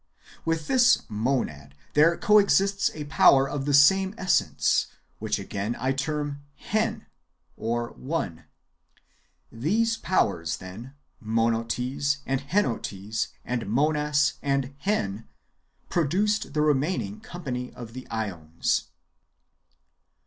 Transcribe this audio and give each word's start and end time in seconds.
With 0.45 0.65
this 0.65 1.03
Monad 1.09 1.75
there 1.93 2.17
co 2.17 2.39
exists 2.39 2.89
a 2.95 3.03
power 3.03 3.47
of 3.47 3.65
the 3.65 3.73
same 3.75 4.15
essence, 4.17 4.87
which 5.19 5.37
again 5.37 5.75
I 5.77 5.91
term 5.91 6.41
Hen 6.55 7.05
(One). 7.55 8.45
These 9.51 9.97
powers 9.97 10.57
then— 10.57 10.95
Monotes, 11.23 12.17
and 12.25 12.41
Henotes, 12.41 13.27
and 13.45 13.61
Monas, 13.67 14.39
and 14.41 14.73
Hen— 14.79 15.27
produced 15.91 16.55
the 16.55 16.61
remaining 16.61 17.19
company 17.19 17.71
of 17.75 17.93
the 17.93 18.07
^ons. 18.09 18.85